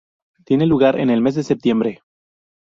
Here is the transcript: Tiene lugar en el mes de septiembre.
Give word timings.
Tiene 0.45 0.65
lugar 0.65 0.99
en 0.99 1.11
el 1.11 1.21
mes 1.21 1.35
de 1.35 1.43
septiembre. 1.43 2.01